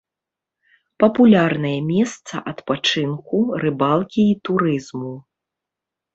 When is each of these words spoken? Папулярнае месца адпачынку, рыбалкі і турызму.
Папулярнае 1.03 1.73
месца 1.89 2.33
адпачынку, 2.53 3.37
рыбалкі 3.67 4.21
і 4.33 4.35
турызму. 4.51 5.13